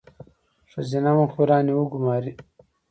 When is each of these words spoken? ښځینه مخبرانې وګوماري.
ښځینه 0.71 1.11
مخبرانې 1.21 1.73
وګوماري. 1.77 2.33